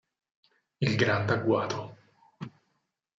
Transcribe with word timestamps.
Il 0.79 0.95
grande 0.97 1.29
agguato 1.29 1.95